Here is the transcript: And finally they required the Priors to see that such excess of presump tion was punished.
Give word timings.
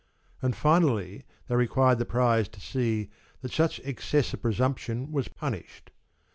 And 0.41 0.55
finally 0.55 1.25
they 1.45 1.55
required 1.55 1.99
the 1.99 2.07
Priors 2.07 2.47
to 2.47 2.59
see 2.59 3.11
that 3.41 3.51
such 3.51 3.79
excess 3.83 4.33
of 4.33 4.41
presump 4.41 4.79
tion 4.79 5.11
was 5.11 5.27
punished. 5.27 5.91